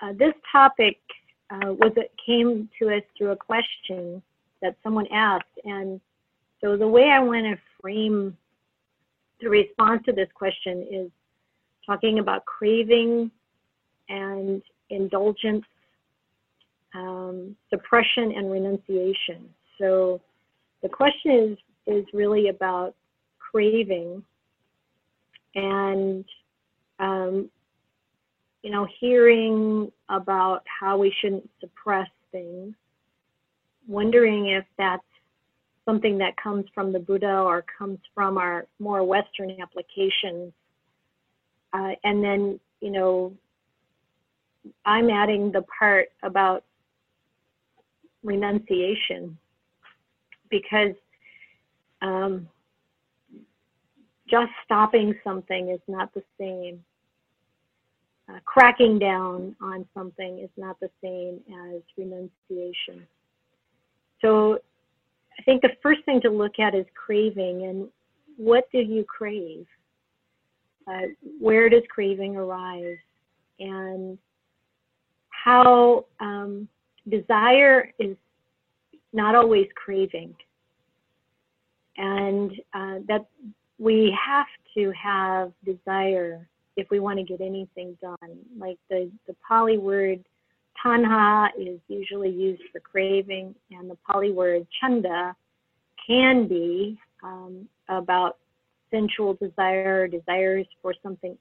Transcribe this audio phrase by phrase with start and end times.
[0.00, 0.98] uh, this topic
[1.50, 4.22] uh, was it came to us through a question
[4.62, 6.00] that someone asked, and
[6.60, 8.36] so the way I want to frame
[9.40, 11.10] the response to this question is
[11.86, 13.30] talking about craving
[14.08, 15.64] and indulgence,
[16.94, 19.48] um, suppression and renunciation.
[19.78, 20.20] So
[20.82, 22.94] the question is is really about
[23.38, 24.22] craving
[25.54, 26.24] and
[26.98, 27.50] um,
[28.62, 32.74] you know hearing about how we shouldn't suppress things
[33.86, 35.02] wondering if that's
[35.84, 40.52] something that comes from the buddha or comes from our more western applications
[41.72, 43.32] uh, and then you know
[44.84, 46.64] i'm adding the part about
[48.22, 49.36] renunciation
[50.50, 50.94] because
[52.02, 52.48] um,
[54.28, 56.84] just stopping something is not the same.
[58.30, 61.40] Uh, cracking down on something is not the same
[61.74, 63.06] as renunciation.
[64.20, 64.58] So
[65.38, 67.88] I think the first thing to look at is craving and
[68.36, 69.66] what do you crave?
[70.86, 71.08] Uh,
[71.40, 72.98] where does craving arise?
[73.58, 74.18] And
[75.30, 76.68] how um,
[77.08, 78.16] desire is
[79.12, 80.34] not always craving.
[81.96, 83.26] And uh, that
[83.78, 86.46] we have to have desire
[86.80, 88.38] if we want to get anything done.
[88.58, 90.24] Like the, the Pali word
[90.84, 95.36] tanha is usually used for craving, and the Pali word chanda
[96.06, 98.38] can be um, about
[98.90, 101.36] sensual desire, desires for something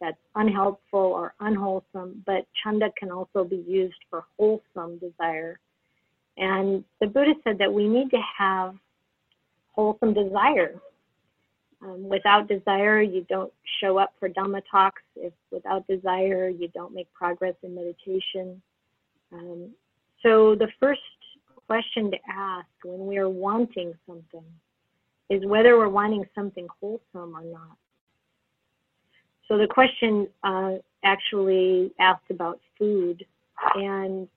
[0.00, 5.58] that's unhelpful or unwholesome, but chanda can also be used for wholesome desire.
[6.36, 8.74] And the Buddha said that we need to have
[9.72, 10.74] wholesome desire.
[11.82, 15.02] Um, without desire, you don't show up for Dhamma talks.
[15.16, 18.62] If without desire, you don't make progress in meditation.
[19.32, 19.70] Um,
[20.22, 21.00] so the first
[21.66, 24.44] question to ask when we are wanting something
[25.28, 27.76] is whether we're wanting something wholesome or not.
[29.48, 30.74] So the question uh,
[31.04, 33.24] actually asked about food,
[33.74, 34.28] and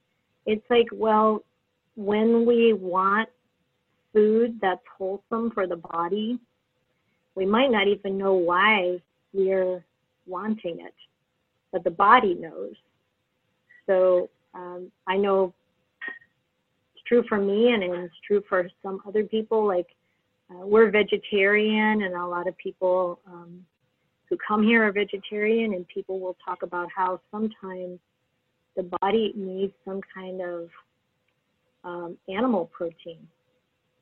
[0.46, 1.44] it's like, well,
[1.96, 3.30] when we want
[4.14, 6.40] food that's wholesome for the body,
[7.36, 9.02] we might not even know why
[9.34, 9.84] we're
[10.26, 10.94] wanting it,
[11.72, 12.74] but the body knows.
[13.86, 15.54] So um, I know
[16.94, 19.68] it's true for me and it's true for some other people.
[19.68, 19.88] Like
[20.50, 23.66] uh, we're vegetarian, and a lot of people um,
[24.30, 28.00] who come here are vegetarian, and people will talk about how sometimes
[28.76, 30.70] the body needs some kind of
[31.84, 33.28] um, animal protein.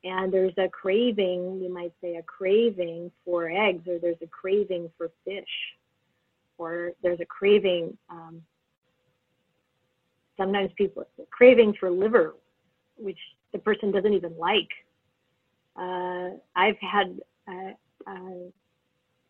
[0.04, 4.90] And there's a craving, you might say, a craving for eggs, or there's a craving
[4.98, 5.48] for fish,
[6.58, 7.96] or there's a craving.
[8.10, 8.42] Um,
[10.36, 12.34] sometimes people craving for liver,
[12.96, 13.18] which
[13.52, 14.68] the person doesn't even like.
[15.74, 17.72] Uh, I've had uh,
[18.06, 18.50] uh,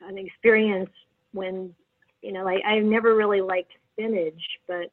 [0.09, 0.91] an experience
[1.33, 1.73] when,
[2.21, 4.91] you know, like I've never really liked spinach, but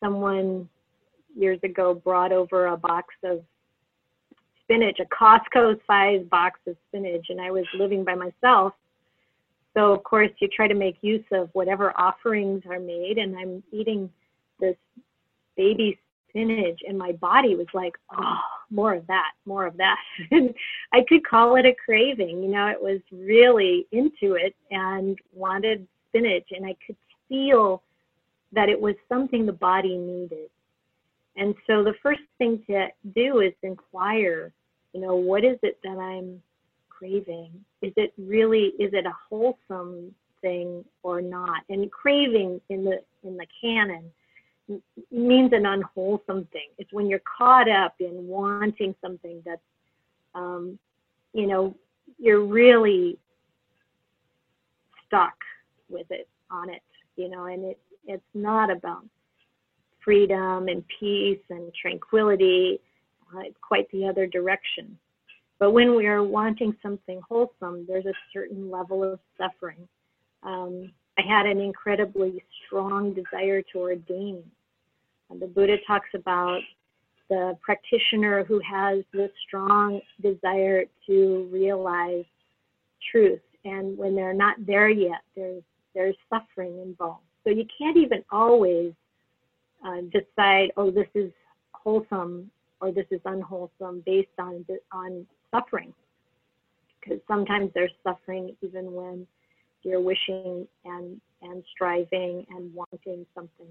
[0.00, 0.68] someone
[1.36, 3.42] years ago brought over a box of
[4.68, 8.74] spinach, a Costco sized box of spinach, and I was living by myself.
[9.74, 13.62] So, of course, you try to make use of whatever offerings are made, and I'm
[13.72, 14.10] eating
[14.60, 14.76] this
[15.56, 15.98] baby
[16.28, 18.38] spinach, and my body was like, oh,
[18.70, 19.96] more of that, more of that.
[20.30, 20.54] and
[20.92, 22.42] I could call it a craving.
[22.42, 26.96] You know, it was really into it and wanted spinach, and I could
[27.28, 27.82] feel
[28.52, 30.50] that it was something the body needed.
[31.36, 34.52] And so the first thing to do is inquire,
[34.98, 36.42] you know, what is it that I'm
[36.88, 37.52] craving?
[37.82, 41.62] Is it really is it a wholesome thing or not?
[41.68, 44.10] And craving in the in the canon
[45.12, 46.68] means an unwholesome thing.
[46.78, 49.60] It's when you're caught up in wanting something that's
[50.34, 50.80] um,
[51.32, 51.76] you know,
[52.18, 53.18] you're really
[55.06, 55.36] stuck
[55.88, 56.82] with it on it,
[57.14, 59.04] you know, and it it's not about
[60.04, 62.80] freedom and peace and tranquility.
[63.34, 64.98] Uh, it's quite the other direction.
[65.58, 69.88] But when we are wanting something wholesome, there's a certain level of suffering.
[70.42, 74.42] Um, I had an incredibly strong desire to ordain.
[75.30, 76.60] And the Buddha talks about
[77.28, 82.24] the practitioner who has this strong desire to realize
[83.10, 83.40] truth.
[83.64, 85.62] And when they're not there yet, there's,
[85.94, 87.24] there's suffering involved.
[87.44, 88.92] So you can't even always
[89.84, 91.32] uh, decide, oh, this is
[91.72, 95.92] wholesome or this is unwholesome based on on suffering.
[97.00, 99.26] Because sometimes there's suffering even when
[99.82, 103.68] you're wishing and and striving and wanting something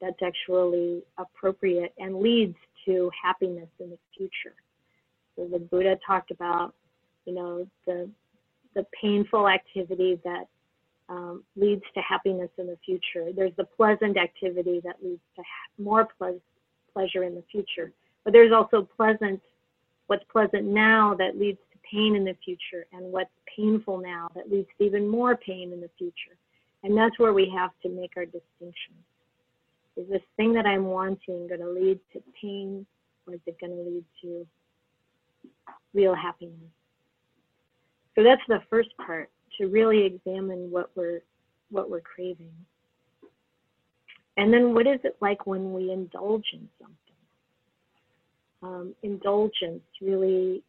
[0.00, 2.56] that's actually appropriate and leads
[2.86, 4.54] to happiness in the future.
[5.36, 6.74] So the Buddha talked about,
[7.26, 8.08] you know, the
[8.74, 10.44] the painful activity that
[11.08, 13.32] um, leads to happiness in the future.
[13.34, 15.42] There's the pleasant activity that leads to
[15.76, 16.40] more ple-
[16.92, 17.92] pleasure in the future.
[18.24, 19.40] But there's also pleasant,
[20.06, 24.50] what's pleasant now that leads to pain in the future, and what's painful now that
[24.50, 26.36] leads to even more pain in the future.
[26.82, 29.04] And that's where we have to make our distinctions.
[29.96, 32.86] Is this thing that I'm wanting going to lead to pain,
[33.26, 34.46] or is it going to lead to
[35.92, 36.54] real happiness?
[38.14, 41.20] So that's the first part to really examine what we're
[41.70, 42.52] what we're craving.
[44.36, 47.09] And then what is it like when we indulge in something?
[48.62, 50.62] Um, indulgence really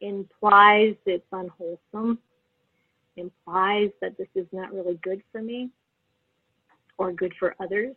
[0.00, 2.18] implies it's unwholesome,
[3.16, 5.70] implies that this is not really good for me
[6.96, 7.94] or good for others,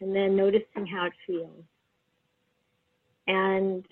[0.00, 1.64] and then noticing how it feels.
[3.26, 3.84] And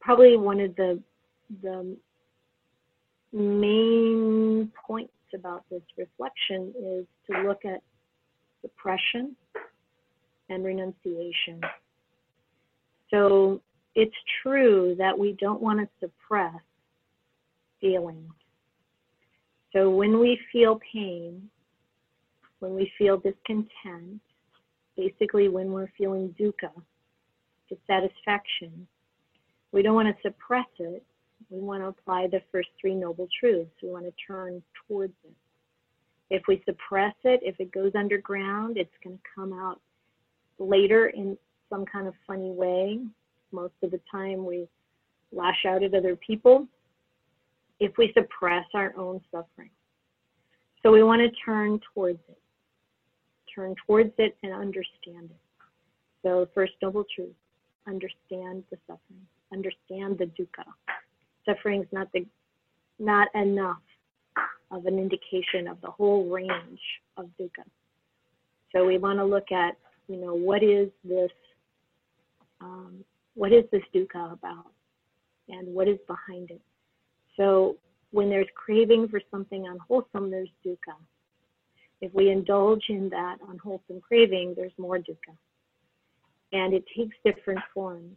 [0.00, 1.00] probably one of the
[1.62, 1.96] the
[3.32, 7.82] main points about this reflection is to look at
[8.62, 9.36] suppression
[10.48, 11.60] and renunciation.
[13.10, 13.60] So
[13.94, 16.60] it's true that we don't want to suppress
[17.80, 18.30] feelings.
[19.72, 21.48] So when we feel pain,
[22.60, 24.20] when we feel discontent,
[24.96, 26.72] basically when we're feeling dukkha,
[27.68, 28.86] dissatisfaction,
[29.72, 31.04] we don't want to suppress it
[31.50, 33.70] we want to apply the first three noble truths.
[33.82, 35.34] We want to turn towards it.
[36.30, 39.80] If we suppress it, if it goes underground, it's going to come out
[40.58, 41.38] later in
[41.70, 43.00] some kind of funny way.
[43.52, 44.68] Most of the time, we
[45.32, 46.66] lash out at other people
[47.80, 49.70] if we suppress our own suffering.
[50.82, 52.38] So we want to turn towards it,
[53.54, 55.40] turn towards it and understand it.
[56.22, 57.34] So, first noble truth
[57.86, 60.64] understand the suffering, understand the dukkha
[61.48, 62.26] suffering is not the
[62.98, 63.78] not enough
[64.70, 66.80] of an indication of the whole range
[67.16, 67.64] of dukkha.
[68.74, 69.76] So we want to look at,
[70.08, 71.30] you know, what is this,
[72.60, 74.72] um, what is this dukkha about,
[75.48, 76.60] and what is behind it.
[77.36, 77.76] So
[78.10, 80.96] when there's craving for something unwholesome, there's dukkha.
[82.00, 85.36] If we indulge in that unwholesome craving, there's more dukkha.
[86.52, 88.16] And it takes different forms.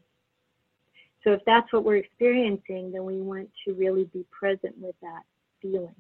[1.24, 5.22] So if that's what we're experiencing, then we want to really be present with that
[5.62, 5.96] feeling.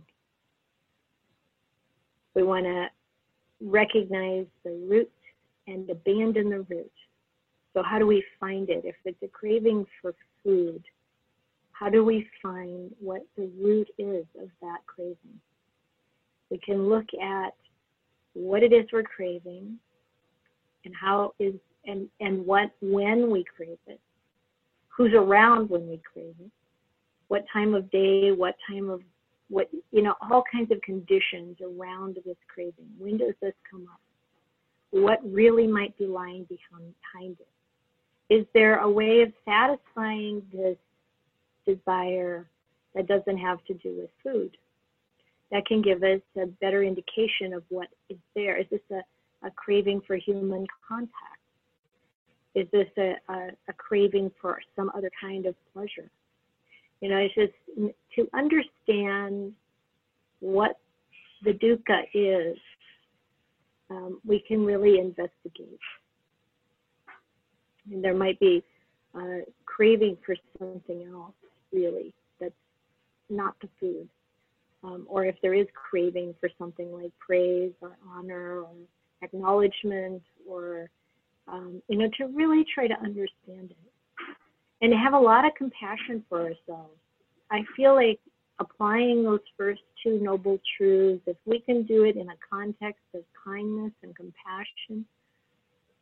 [2.33, 2.87] We want to
[3.59, 5.11] recognize the root
[5.67, 6.91] and abandon the root.
[7.73, 8.83] So how do we find it?
[8.83, 10.13] If it's a craving for
[10.43, 10.83] food,
[11.71, 15.39] how do we find what the root is of that craving?
[16.49, 17.53] We can look at
[18.33, 19.77] what it is we're craving
[20.85, 21.53] and how is
[21.85, 23.99] and and what when we crave it
[24.95, 26.51] who's around when we crave it,
[27.27, 29.01] what time of day, what time of
[29.49, 32.87] what you know, all kinds of conditions around this craving.
[32.97, 33.99] When does this come up?
[34.91, 37.47] What really might be lying behind, behind it?
[38.31, 40.77] Is there a way of satisfying this
[41.67, 42.47] desire
[42.95, 44.55] that doesn't have to do with food?
[45.51, 48.55] That can give us a better indication of what is there.
[48.55, 49.01] Is this a,
[49.45, 51.41] a craving for human contact?
[52.55, 56.09] Is this a, a, a craving for some other kind of pleasure?
[57.01, 59.51] You know, it's just to understand
[60.39, 60.79] what
[61.43, 62.57] the dukkha is,
[63.89, 65.79] um, we can really investigate.
[67.89, 68.63] And there might be
[69.15, 71.33] a craving for something else,
[71.71, 72.53] really, that's
[73.29, 74.07] not the food.
[74.83, 78.73] Um, or if there is craving for something like praise or honor or
[79.21, 80.89] acknowledgement or
[81.47, 83.77] um, you know, to really try to understand it
[84.81, 86.97] and have a lot of compassion for ourselves.
[87.51, 88.19] I feel like
[88.59, 93.23] applying those first two noble truths, if we can do it in a context of
[93.43, 95.05] kindness and compassion,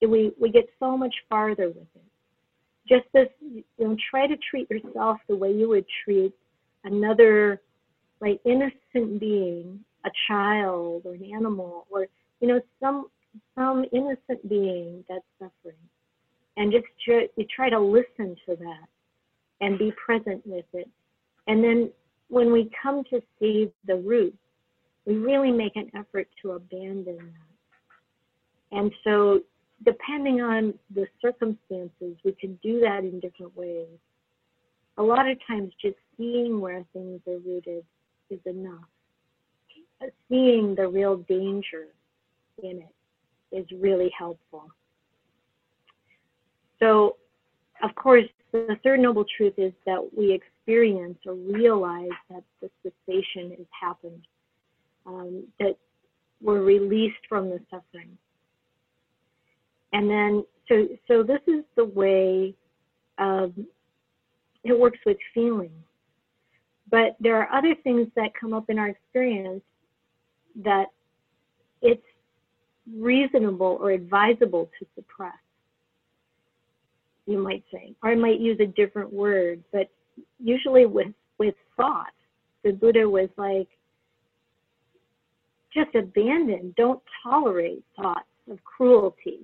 [0.02, 2.04] we, we get so much farther with it.
[2.88, 6.34] Just this, you know, try to treat yourself the way you would treat
[6.84, 7.62] another,
[8.22, 12.08] like, innocent being, a child or an animal, or,
[12.40, 13.08] you know, some
[13.54, 15.78] some innocent being that's suffering.
[16.58, 18.88] And just try, you try to listen to that
[19.62, 20.90] and be present with it.
[21.48, 21.92] And then
[22.30, 24.36] when we come to see the root,
[25.06, 28.78] we really make an effort to abandon that.
[28.78, 29.42] And so,
[29.86, 33.88] depending on the circumstances, we can do that in different ways.
[34.98, 37.86] A lot of times, just seeing where things are rooted
[38.30, 38.84] is enough.
[40.30, 41.88] Seeing the real danger
[42.62, 44.70] in it is really helpful.
[46.80, 47.18] So,
[47.84, 53.52] of course, the third noble truth is that we experience or realize that the cessation
[53.52, 54.26] has happened,
[55.06, 55.78] um, that
[56.42, 58.18] we're released from the suffering.
[59.94, 62.54] And then, so, so this is the way
[63.18, 63.54] um,
[64.64, 65.72] it works with feeling.
[66.92, 69.64] But there are other things that come up in our experience
[70.64, 70.88] that
[71.82, 72.02] it's
[72.98, 75.34] reasonable or advisable to suppress
[77.30, 79.88] you might say, or I might use a different word, but
[80.40, 82.12] usually with with thought,
[82.64, 83.68] the Buddha was like,
[85.74, 89.42] just abandon, don't tolerate thoughts of cruelty,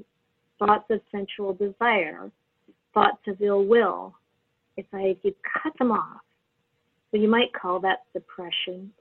[0.66, 2.32] thoughts of sensual desire,
[2.94, 4.16] thoughts of ill will.
[4.78, 6.22] It's like you cut them off.
[7.12, 8.92] So you might call that suppression,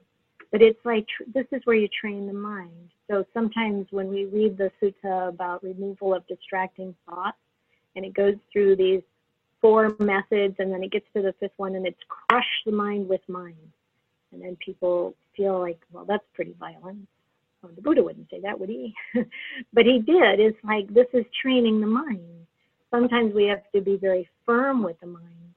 [0.51, 2.89] but it's like this is where you train the mind.
[3.09, 7.37] So sometimes when we read the sutta about removal of distracting thoughts,
[7.95, 9.01] and it goes through these
[9.61, 13.07] four methods and then it gets to the fifth one and it's crush the mind
[13.07, 13.55] with mind
[14.31, 17.07] and then people feel like well that's pretty violent
[17.65, 18.93] well, the buddha wouldn't say that would he?
[19.73, 20.39] But he did.
[20.39, 22.45] It's like this is training the mind.
[22.91, 25.53] Sometimes we have to be very firm with the mind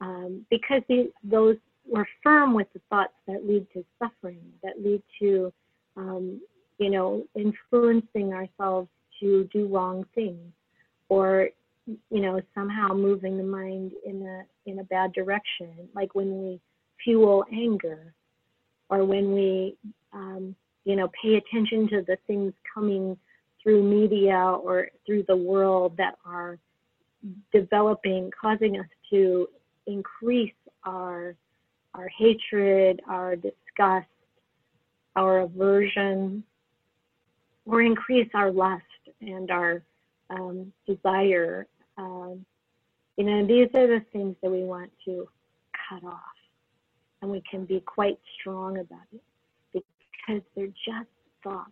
[0.00, 5.02] um, because the, those we're firm with the thoughts that lead to suffering that lead
[5.20, 5.52] to
[5.96, 6.40] um,
[6.78, 8.88] you know influencing ourselves
[9.20, 10.52] to do wrong things
[11.08, 11.48] or
[11.86, 15.70] you know somehow moving the mind in a in a bad direction.
[15.94, 16.60] Like when we
[17.04, 18.12] fuel anger
[18.90, 19.76] or when we
[20.12, 20.56] um,
[20.88, 23.16] you know pay attention to the things coming
[23.62, 26.58] through media or through the world that are
[27.52, 29.48] developing causing us to
[29.86, 30.54] increase
[30.84, 31.34] our
[31.94, 34.06] our hatred our disgust
[35.14, 36.42] our aversion
[37.66, 38.82] or increase our lust
[39.20, 39.82] and our
[40.30, 41.66] um, desire
[41.98, 42.44] um,
[43.18, 45.28] you know, these are the things that we want to
[45.88, 46.20] cut off.
[47.20, 49.20] And we can be quite strong about it
[50.28, 51.08] because they're just
[51.42, 51.70] thoughts.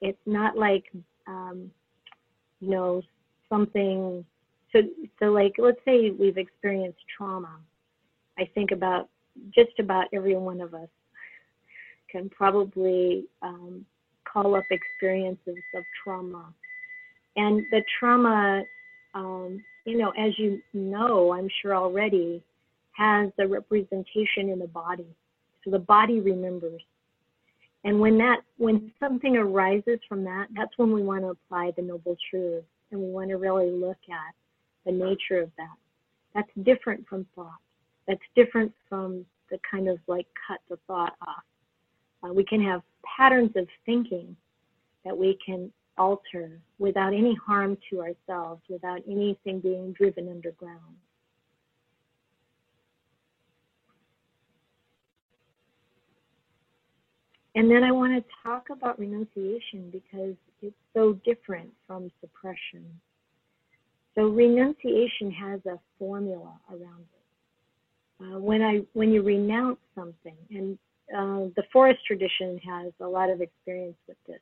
[0.00, 0.84] It's not like,
[1.26, 1.70] um,
[2.60, 3.02] you know,
[3.48, 4.24] something.
[4.72, 4.80] So,
[5.18, 7.56] so like, let's say we've experienced trauma.
[8.38, 9.08] I think about
[9.54, 10.88] just about every one of us
[12.10, 13.84] can probably um,
[14.30, 16.52] call up experiences of trauma.
[17.36, 18.62] And the trauma
[19.14, 22.42] um, you know, as you know, I'm sure already,
[22.92, 25.06] has a representation in the body.
[25.64, 26.82] So the body remembers.
[27.84, 31.82] And when that, when something arises from that, that's when we want to apply the
[31.82, 34.34] noble truth, and we want to really look at
[34.86, 35.76] the nature of that.
[36.34, 37.60] That's different from thought.
[38.08, 41.44] That's different from the kind of like cut the thought off.
[42.22, 42.82] Uh, we can have
[43.16, 44.34] patterns of thinking
[45.04, 50.96] that we can alter without any harm to ourselves, without anything being driven underground.
[57.54, 62.84] And then I want to talk about renunciation because it's so different from suppression.
[64.14, 68.24] So renunciation has a formula around it.
[68.24, 70.78] Uh, when I when you renounce something, and
[71.12, 74.40] uh, the forest tradition has a lot of experience with this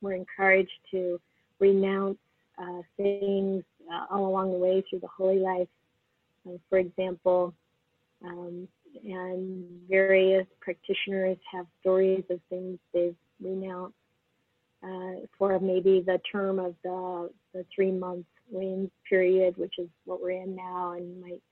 [0.00, 1.20] we're encouraged to
[1.60, 2.18] renounce
[2.58, 3.62] uh, things
[3.92, 5.68] uh, all along the way through the holy life.
[6.46, 7.54] Uh, for example,
[8.24, 8.68] um,
[9.04, 13.94] and various practitioners have stories of things they've renounced
[14.82, 20.22] uh, for maybe the term of the, the three month rain period, which is what
[20.22, 21.42] we're in now, and you might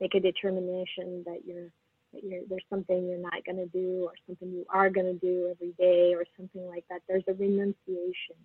[0.00, 1.70] make a determination that you're
[2.12, 5.18] that you're there's something you're not going to do or something you are going to
[5.18, 7.02] do every day or something like that.
[7.08, 8.36] There's a renunciation.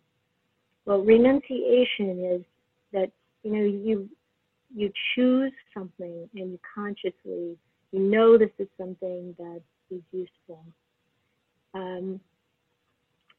[0.85, 2.41] Well, renunciation is
[2.93, 3.11] that
[3.43, 4.09] you know you
[4.73, 7.57] you choose something and you consciously
[7.91, 10.63] you know this is something that is useful.
[11.73, 12.19] Um,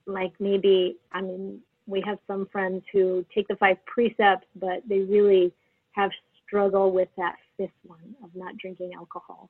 [0.07, 5.01] like maybe I mean we have some friends who take the five precepts, but they
[5.01, 5.53] really
[5.93, 6.11] have
[6.47, 9.49] struggle with that fifth one of not drinking alcohol.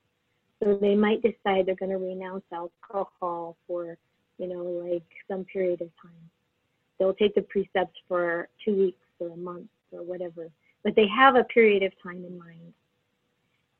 [0.62, 3.99] So they might decide they're going to renounce alcohol for,
[4.38, 6.30] you know, like some period of time.
[6.99, 10.49] They'll take the precepts for two weeks or a month or whatever,
[10.85, 12.73] but they have a period of time in mind,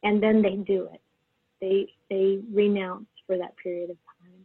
[0.03, 1.01] and then they do it.
[1.63, 4.45] They they renounce for that period of time,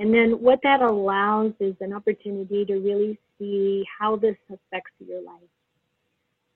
[0.00, 5.22] and then what that allows is an opportunity to really see how this affects your
[5.22, 5.48] life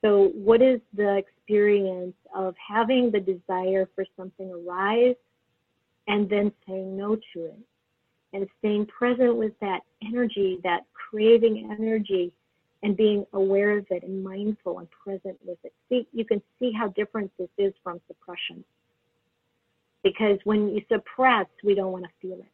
[0.06, 5.16] so, what is the experience of having the desire for something arise
[6.06, 7.58] and then saying no to it?
[8.32, 12.30] and staying present with that energy, that craving energy,
[12.82, 15.72] and being aware of it and mindful and present with it.
[15.88, 18.62] See, you can see how different this is from suppression.
[20.06, 22.52] Because when you suppress, we don't want to feel it.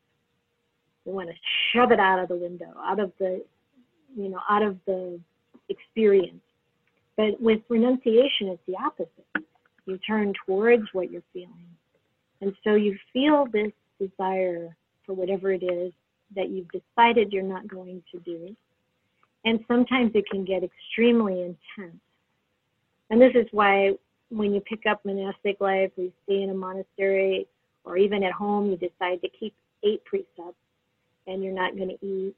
[1.05, 1.35] We want to
[1.73, 3.45] shove it out of the window, out of the,
[4.17, 5.21] you know, out of the
[5.69, 6.41] experience.
[7.19, 9.27] But with renunciation, it's the opposite.
[9.85, 11.67] You turn towards what you're feeling.
[12.41, 15.93] And so you feel this desire for whatever it is
[16.35, 18.57] that you've decided you're not going to do.
[19.45, 22.01] And sometimes it can get extremely intense.
[23.11, 23.91] And this is why
[24.33, 27.47] when you pick up monastic life, you stay in a monastery,
[27.85, 30.57] or even at home, you decide to keep eight precepts
[31.27, 32.35] and you're not going to eat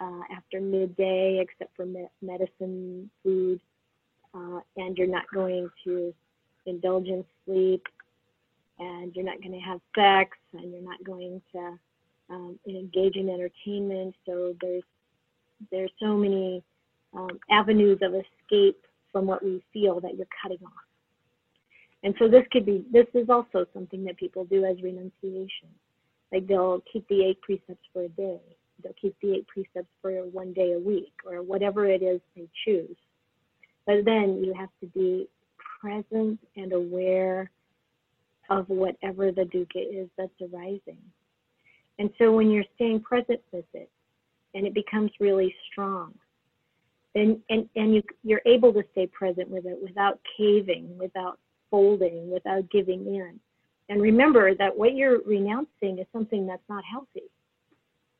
[0.00, 3.60] uh, after midday except for me- medicine, food,
[4.34, 6.12] uh, and you're not going to
[6.66, 7.86] indulge in sleep,
[8.78, 11.78] and you're not going to have sex, and you're not going to
[12.28, 14.14] um, engage in entertainment.
[14.26, 14.82] So there's
[15.70, 16.62] there's so many
[17.14, 20.85] um, avenues of escape from what we feel that you're cutting off.
[22.06, 25.68] And so this could be this is also something that people do as renunciation.
[26.32, 28.40] Like they'll keep the eight precepts for a day.
[28.80, 32.48] They'll keep the eight precepts for one day a week or whatever it is they
[32.64, 32.96] choose.
[33.86, 35.28] But then you have to be
[35.80, 37.50] present and aware
[38.50, 41.02] of whatever the dukkha is that's arising.
[41.98, 43.90] And so when you're staying present with it
[44.54, 46.14] and it becomes really strong,
[47.16, 52.30] then and, and you you're able to stay present with it without caving, without folding,
[52.30, 53.40] without giving in.
[53.88, 57.28] And remember that what you're renouncing is something that's not healthy.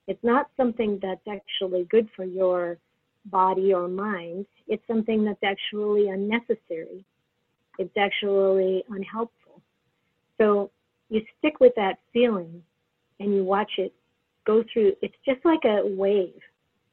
[0.07, 2.79] It's not something that's actually good for your
[3.27, 4.47] body or mind.
[4.69, 7.05] It's something that's actually unnecessary.
[7.79, 9.61] It's actually unhelpful.
[10.39, 10.71] So
[11.09, 12.63] you stick with that feeling
[13.21, 13.93] and you watch it
[14.47, 14.93] go through.
[15.03, 16.41] It's just like a wave.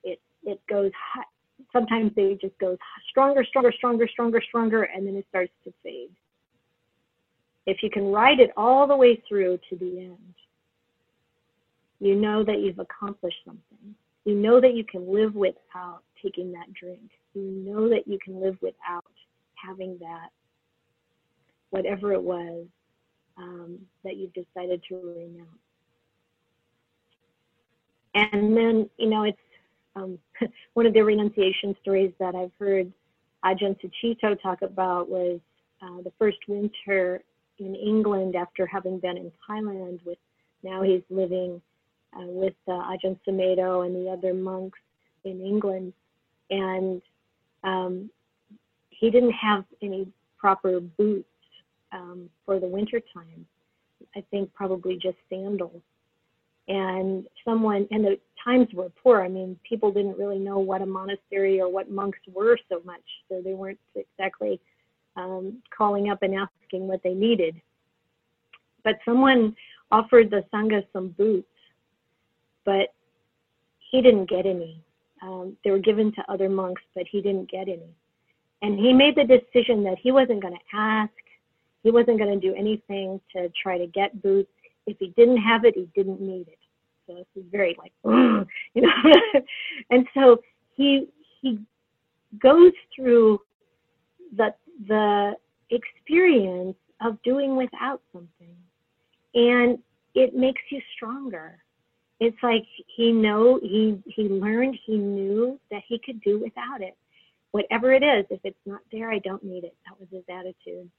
[0.04, 0.92] It it goes.
[1.72, 2.78] Sometimes it just goes
[3.10, 6.10] stronger, stronger, stronger, stronger, stronger, and then it starts to fade.
[7.65, 10.34] If you can ride it all the way through to the end,
[11.99, 13.95] you know that you've accomplished something.
[14.26, 17.12] You know that you can live without taking that drink.
[17.34, 19.06] You know that you can live without
[19.56, 20.30] having that,
[21.69, 22.65] whatever it was
[23.38, 25.47] um, that you've decided to renounce.
[28.15, 29.38] And then, you know, it's
[29.95, 30.19] um,
[30.73, 32.91] one of the renunciation stories that I've heard
[33.43, 35.39] Ajahn Sucitto talk about was
[35.82, 37.21] uh, the first winter
[37.65, 40.17] in England after having been in Thailand with
[40.63, 41.62] now he's living
[42.15, 44.80] uh, with uh, Ajahn Sumedho and the other monks
[45.23, 45.93] in England.
[46.49, 47.02] And
[47.63, 48.10] um,
[48.89, 51.28] he didn't have any proper boots
[51.91, 53.45] um, for the winter time.
[54.15, 55.82] I think probably just sandals.
[56.67, 59.21] And someone and the times were poor.
[59.21, 63.04] I mean people didn't really know what a monastery or what monks were so much.
[63.28, 64.62] So they weren't exactly
[65.15, 67.56] um, calling up and asking what they needed.
[68.84, 69.56] But someone
[69.91, 71.47] offered the sangha some boots
[72.65, 72.93] but
[73.91, 74.82] he didn't get any.
[75.21, 77.95] Um, they were given to other monks but he didn't get any.
[78.62, 81.12] And he made the decision that he wasn't going to ask.
[81.84, 84.49] He wasn't going to do anything to try to get boots.
[84.88, 86.58] If he didn't have it, he didn't need it.
[87.06, 88.89] So this is very like, you know.
[89.89, 90.38] and so
[90.76, 91.10] he
[91.41, 91.60] he
[92.41, 93.41] goes through
[94.38, 94.54] the
[94.88, 95.34] the
[95.70, 98.56] experience of doing without something,
[99.36, 99.80] and
[100.16, 101.58] it makes you stronger.
[102.20, 106.96] It's like he know he he learned he knew that he could do without it,
[107.52, 108.26] whatever it is.
[108.30, 109.76] If it's not there, I don't need it.
[109.86, 110.90] That was his attitude.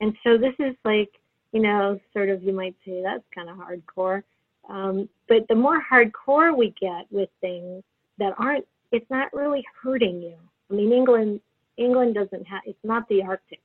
[0.00, 1.10] And so this is like
[1.52, 4.22] you know, sort of you might say that's kind of hardcore.
[4.68, 7.82] Um, but the more hardcore we get with things
[8.18, 10.36] that aren't, it's not really hurting you.
[10.70, 11.40] I mean, England,
[11.76, 13.60] England doesn't have, it's not the Arctic.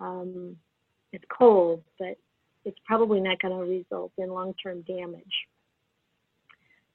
[0.00, 0.56] Um,
[1.12, 2.16] it's cold, but
[2.64, 5.24] it's probably not going to result in long-term damage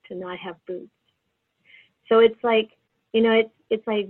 [0.07, 0.89] to not have boots.
[2.09, 2.71] So it's like,
[3.13, 4.09] you know, it's it's like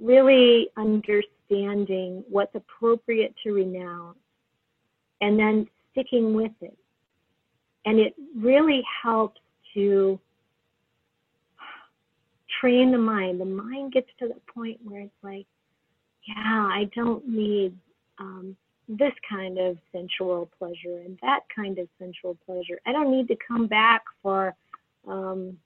[0.00, 4.18] really understanding what's appropriate to renounce
[5.20, 6.76] and then sticking with it.
[7.84, 9.40] And it really helps
[9.74, 10.18] to
[12.62, 13.40] train the mind.
[13.40, 15.46] The mind gets to the point where it's like,
[16.26, 17.76] yeah, I don't need
[18.18, 18.56] um,
[18.88, 22.80] this kind of sensual pleasure and that kind of sensual pleasure.
[22.86, 24.54] I don't need to come back for,
[25.08, 25.58] um,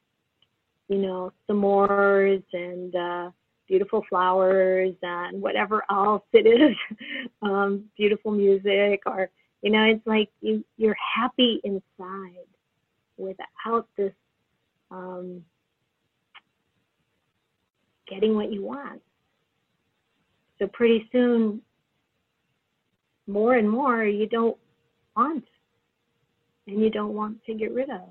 [0.88, 3.30] you know, s'mores and uh,
[3.68, 6.76] beautiful flowers and whatever else it is,
[7.42, 9.30] um, beautiful music or
[9.62, 12.46] you know, it's like you you're happy inside
[13.16, 14.12] without this
[14.90, 15.42] um,
[18.08, 19.02] getting what you want.
[20.58, 21.60] So pretty soon,
[23.26, 24.56] more and more you don't
[25.16, 25.44] want
[26.66, 28.08] and you don't want to get rid of.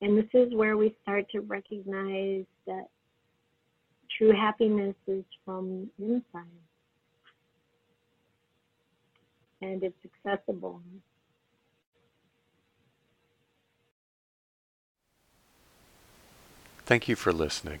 [0.00, 2.88] And this is where we start to recognize that
[4.18, 6.44] true happiness is from inside.
[9.62, 9.96] And it's
[10.26, 10.82] accessible.
[16.84, 17.80] Thank you for listening.